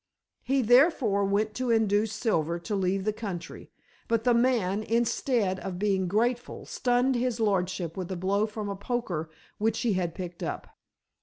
[0.41, 3.69] He therefore went to induce Silver to leave the country,
[4.07, 8.75] but the man, instead of being grateful, stunned his lordship with a blow from a
[8.75, 9.29] poker
[9.59, 10.69] which he had picked up."